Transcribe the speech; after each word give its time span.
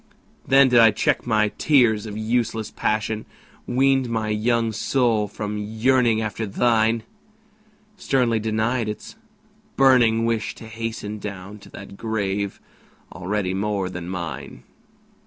Then 0.47 0.67
did 0.69 0.79
I 0.79 0.89
check 0.89 1.27
my 1.27 1.49
tears 1.59 2.07
of 2.07 2.17
useless 2.17 2.71
passion, 2.71 3.27
Weaned 3.67 4.09
my 4.09 4.29
young 4.29 4.71
soul 4.71 5.27
from 5.27 5.59
yearning 5.59 6.23
after 6.23 6.47
thine, 6.47 7.03
Sternly 7.97 8.39
denied 8.39 8.89
its 8.89 9.15
burning 9.75 10.25
wish 10.25 10.55
to 10.55 10.65
hasten 10.65 11.19
Down 11.19 11.59
to 11.59 11.69
that 11.69 11.97
grave 11.97 12.59
already 13.11 13.53
more 13.53 13.89
than 13.91 14.09
mine! 14.09 14.63